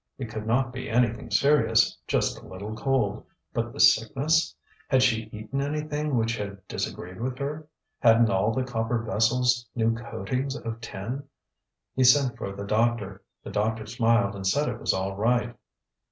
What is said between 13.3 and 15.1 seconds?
The doctor smiled and said it was